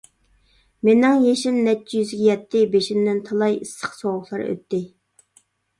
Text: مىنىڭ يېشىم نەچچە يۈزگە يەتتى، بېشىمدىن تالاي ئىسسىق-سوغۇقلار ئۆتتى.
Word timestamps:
مىنىڭ 0.87 1.19
يېشىم 1.25 1.59
نەچچە 1.67 1.97
يۈزگە 1.99 2.23
يەتتى، 2.31 2.65
بېشىمدىن 2.75 3.23
تالاي 3.29 3.61
ئىسسىق-سوغۇقلار 3.61 4.47
ئۆتتى. 4.49 4.87